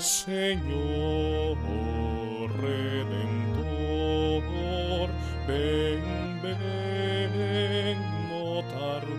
[0.00, 1.58] Señor
[2.58, 3.50] Redentor,
[5.46, 7.98] ven, ven,
[8.30, 9.10] no tardar.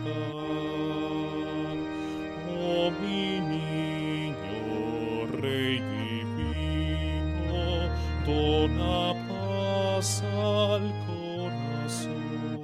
[2.49, 7.61] Oh mi niño, Rey divino,
[8.25, 12.61] dona paz al corazón.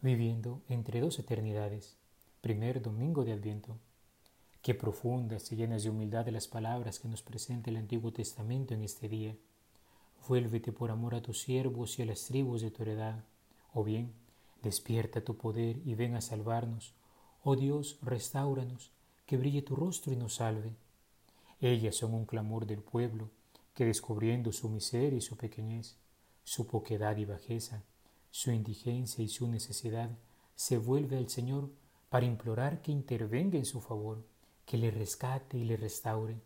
[0.00, 1.96] Viviendo entre dos eternidades
[2.44, 3.78] primer domingo de Adviento.
[4.60, 8.82] Qué profundas y llenas de humildad las palabras que nos presenta el Antiguo Testamento en
[8.82, 9.34] este día.
[10.28, 13.24] Vuélvete por amor a tus siervos y a las tribus de tu heredad.
[13.72, 14.12] O bien,
[14.62, 16.92] despierta tu poder y ven a salvarnos.
[17.42, 18.92] Oh Dios, restauranos,
[19.24, 20.76] que brille tu rostro y nos salve.
[21.62, 23.30] Ellas son un clamor del pueblo,
[23.72, 25.96] que descubriendo su miseria y su pequeñez,
[26.42, 27.84] su poquedad y bajeza,
[28.30, 30.10] su indigencia y su necesidad,
[30.54, 31.70] se vuelve al Señor
[32.14, 34.22] para implorar que intervenga en su favor,
[34.66, 36.36] que le rescate y le restaure.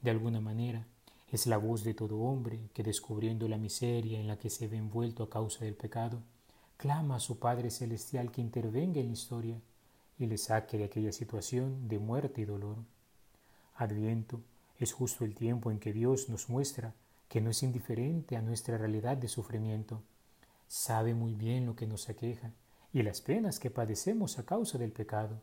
[0.00, 0.86] De alguna manera,
[1.28, 4.76] es la voz de todo hombre que, descubriendo la miseria en la que se ve
[4.76, 6.22] envuelto a causa del pecado,
[6.76, 9.60] clama a su Padre Celestial que intervenga en la historia
[10.20, 12.76] y le saque de aquella situación de muerte y dolor.
[13.74, 14.40] Adviento
[14.78, 16.94] es justo el tiempo en que Dios nos muestra
[17.28, 20.00] que no es indiferente a nuestra realidad de sufrimiento.
[20.68, 22.52] Sabe muy bien lo que nos aqueja
[22.92, 25.40] y las penas que padecemos a causa del pecado.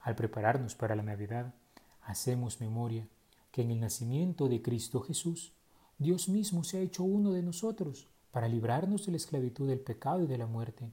[0.00, 1.54] Al prepararnos para la Navidad,
[2.02, 3.08] hacemos memoria
[3.50, 5.52] que en el nacimiento de Cristo Jesús,
[5.98, 10.22] Dios mismo se ha hecho uno de nosotros para librarnos de la esclavitud del pecado
[10.22, 10.90] y de la muerte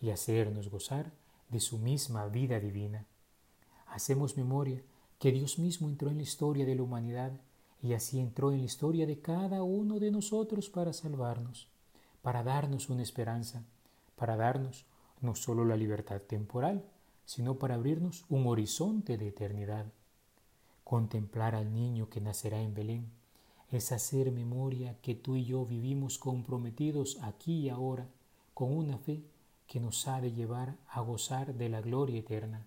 [0.00, 1.12] y hacernos gozar
[1.50, 3.04] de su misma vida divina.
[3.88, 4.82] Hacemos memoria
[5.18, 7.32] que Dios mismo entró en la historia de la humanidad
[7.82, 11.68] y así entró en la historia de cada uno de nosotros para salvarnos,
[12.22, 13.62] para darnos una esperanza,
[14.16, 14.86] para darnos
[15.20, 16.84] no solo la libertad temporal,
[17.24, 19.86] sino para abrirnos un horizonte de eternidad.
[20.84, 23.10] Contemplar al niño que nacerá en Belén
[23.70, 28.08] es hacer memoria que tú y yo vivimos comprometidos aquí y ahora
[28.54, 29.22] con una fe
[29.66, 32.66] que nos ha de llevar a gozar de la gloria eterna.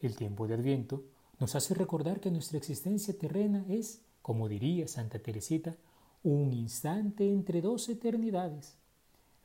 [0.00, 1.04] El tiempo de Adviento
[1.38, 5.76] nos hace recordar que nuestra existencia terrena es, como diría Santa Teresita,
[6.22, 8.76] un instante entre dos eternidades.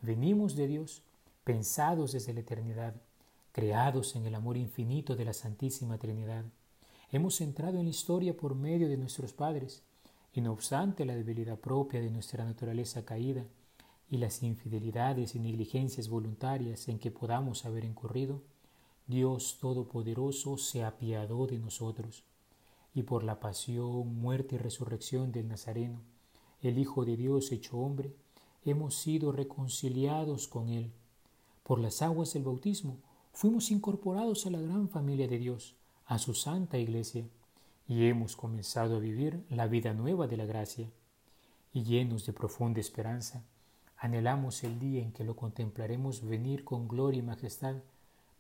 [0.02, 1.04] Venimos de Dios
[1.44, 3.02] pensados desde la eternidad,
[3.52, 6.46] creados en el amor infinito de la Santísima Trinidad.
[7.12, 9.84] Hemos entrado en la historia por medio de nuestros padres,
[10.34, 13.44] y no obstante la debilidad propia de nuestra naturaleza caída
[14.10, 18.42] y las infidelidades y negligencias voluntarias en que podamos haber incurrido,
[19.08, 22.24] Dios Todopoderoso se apiadó de nosotros,
[22.94, 26.02] y por la pasión, muerte y resurrección del Nazareno,
[26.62, 28.14] el Hijo de Dios hecho hombre,
[28.64, 30.94] hemos sido reconciliados con Él
[31.72, 32.98] por las aguas del bautismo,
[33.32, 37.30] fuimos incorporados a la gran familia de Dios, a su santa iglesia,
[37.88, 40.90] y hemos comenzado a vivir la vida nueva de la gracia.
[41.72, 43.46] Y llenos de profunda esperanza,
[43.98, 47.78] anhelamos el día en que lo contemplaremos venir con gloria y majestad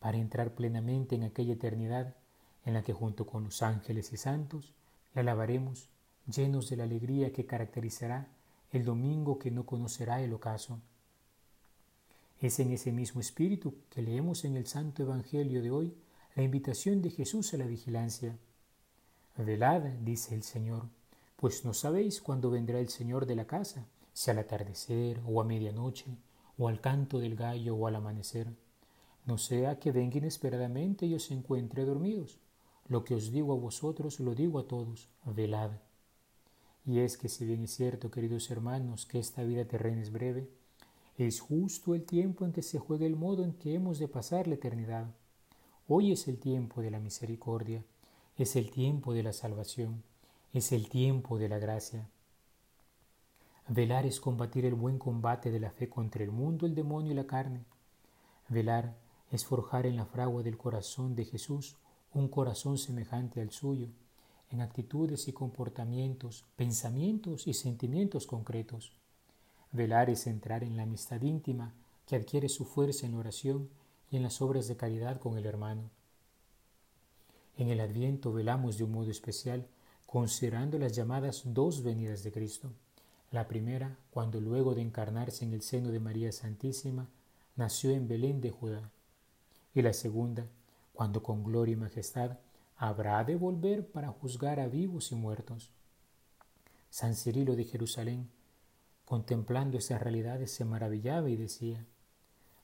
[0.01, 2.17] para entrar plenamente en aquella eternidad
[2.65, 4.73] en la que junto con los ángeles y santos
[5.13, 5.87] la alabaremos
[6.27, 8.27] llenos de la alegría que caracterizará
[8.73, 10.81] el domingo que no conocerá el ocaso.
[12.41, 15.93] Es en ese mismo espíritu que leemos en el Santo Evangelio de hoy
[16.35, 18.35] la invitación de Jesús a la vigilancia.
[19.37, 20.89] Velad, dice el Señor,
[21.35, 25.43] pues no sabéis cuándo vendrá el Señor de la casa, si al atardecer o a
[25.43, 26.17] medianoche,
[26.57, 28.47] o al canto del gallo o al amanecer.
[29.27, 32.39] No sea que venga inesperadamente y os encuentre dormidos.
[32.87, 35.73] Lo que os digo a vosotros lo digo a todos, velad.
[36.87, 40.49] Y es que si bien es cierto, queridos hermanos, que esta vida terrena es breve,
[41.17, 44.47] es justo el tiempo en que se juega el modo en que hemos de pasar
[44.47, 45.13] la eternidad.
[45.87, 47.83] Hoy es el tiempo de la misericordia,
[48.37, 50.03] es el tiempo de la salvación,
[50.53, 52.09] es el tiempo de la gracia.
[53.67, 57.15] Velar es combatir el buen combate de la fe contra el mundo, el demonio y
[57.15, 57.65] la carne.
[58.49, 58.97] Velar
[59.31, 61.77] es forjar en la fragua del corazón de Jesús
[62.13, 63.87] un corazón semejante al suyo,
[64.49, 69.00] en actitudes y comportamientos, pensamientos y sentimientos concretos.
[69.71, 71.73] Velar es entrar en la amistad íntima
[72.05, 73.69] que adquiere su fuerza en la oración
[74.09, 75.89] y en las obras de caridad con el hermano.
[77.57, 79.67] En el Adviento velamos de un modo especial
[80.05, 82.73] considerando las llamadas dos venidas de Cristo.
[83.31, 87.07] La primera, cuando luego de encarnarse en el seno de María Santísima,
[87.55, 88.91] nació en Belén de Judá.
[89.73, 90.47] Y la segunda,
[90.93, 92.39] cuando con gloria y majestad
[92.75, 95.69] habrá de volver para juzgar a vivos y muertos.
[96.89, 98.27] San Cirilo de Jerusalén
[99.11, 101.85] contemplando esas realidades, se maravillaba y decía,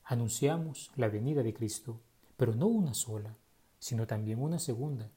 [0.02, 2.00] anunciamos la venida de Cristo,
[2.38, 3.36] pero no una sola,
[3.78, 5.10] sino también una segunda,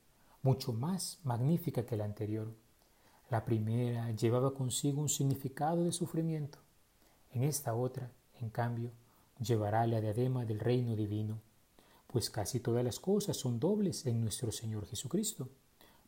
[0.43, 2.53] mucho más magnífica que la anterior.
[3.29, 6.57] La primera llevaba consigo un significado de sufrimiento.
[7.31, 8.11] En esta otra,
[8.41, 8.91] en cambio,
[9.39, 11.39] llevará la diadema del reino divino,
[12.07, 15.47] pues casi todas las cosas son dobles en nuestro Señor Jesucristo.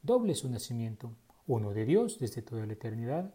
[0.02, 1.14] Doble su nacimiento,
[1.48, 3.34] uno de Dios desde toda la eternidad,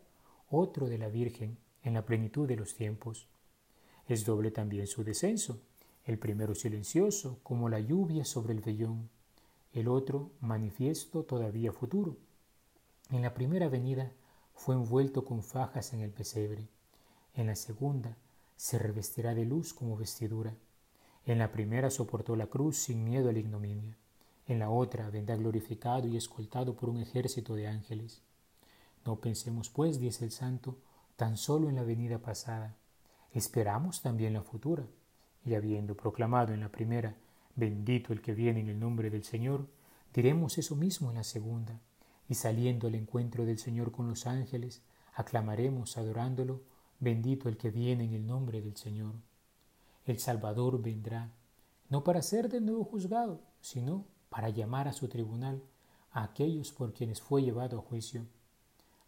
[0.51, 3.29] otro de la Virgen en la plenitud de los tiempos.
[4.07, 5.61] Es doble también su descenso,
[6.05, 9.11] el primero silencioso, como la lluvia sobre el vellón,
[9.73, 12.17] el otro manifiesto todavía futuro.
[13.11, 14.13] En la primera venida
[14.55, 16.69] fue envuelto con fajas en el pesebre,
[17.35, 18.17] en la segunda
[18.57, 20.55] se revestirá de luz como vestidura.
[21.25, 23.97] En la primera soportó la cruz sin miedo a la ignominia.
[24.47, 28.23] En la otra vendrá glorificado y escoltado por un ejército de ángeles.
[29.05, 30.77] No pensemos, pues, dice el santo,
[31.19, 32.77] tan solo en la venida pasada.
[33.33, 34.87] Esperamos también la futura
[35.45, 37.17] y habiendo proclamado en la primera,
[37.57, 39.67] bendito el que viene en el nombre del Señor,
[40.15, 41.81] diremos eso mismo en la segunda,
[42.29, 46.63] y saliendo al encuentro del Señor con los ángeles, aclamaremos adorándolo,
[47.01, 49.17] bendito el que viene en el nombre del Señor.
[50.05, 51.33] El Salvador vendrá,
[51.89, 55.65] no para ser de nuevo juzgado, sino para llamar a su tribunal
[56.13, 58.25] a aquellos por quienes fue llevado a juicio.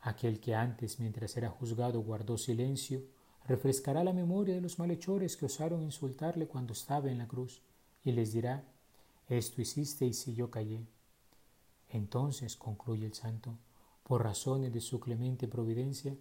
[0.03, 3.03] Aquel que antes, mientras era juzgado, guardó silencio,
[3.47, 7.63] refrescará la memoria de los malhechores que osaron insultarle cuando estaba en la cruz,
[8.03, 8.65] y les dirá,
[9.29, 10.87] esto hiciste y si yo callé.
[11.91, 13.59] Entonces, concluye el santo,
[14.05, 16.17] por razones de su clemente providencia,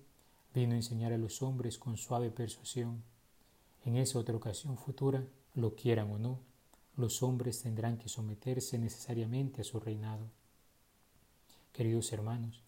[0.54, 3.04] vino a enseñar a los hombres con suave persuasión.
[3.86, 5.24] En esa otra ocasión futura,
[5.56, 6.40] lo quieran o no,
[6.98, 10.26] los hombres tendrán que someterse necesariamente a su reinado.
[11.72, 12.62] Queridos hermanos,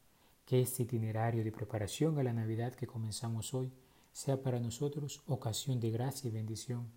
[0.45, 3.71] que este itinerario de preparación a la Navidad que comenzamos hoy
[4.11, 6.91] sea para nosotros ocasión de gracia y bendición,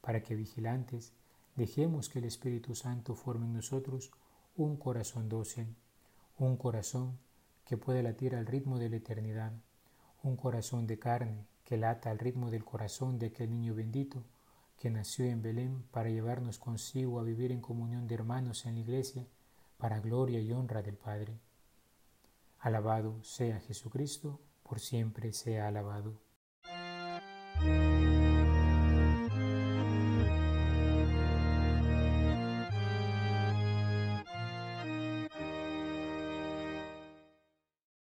[0.00, 1.12] para que vigilantes
[1.54, 4.10] dejemos que el Espíritu Santo forme en nosotros
[4.56, 5.74] un corazón dócil,
[6.38, 7.18] un corazón
[7.64, 9.52] que pueda latir al ritmo de la eternidad,
[10.22, 14.24] un corazón de carne que lata al ritmo del corazón de aquel niño bendito
[14.78, 18.80] que nació en Belén para llevarnos consigo a vivir en comunión de hermanos en la
[18.80, 19.26] iglesia,
[19.78, 21.38] para gloria y honra del Padre.
[22.58, 26.20] Alabado sea Jesucristo, por siempre sea alabado.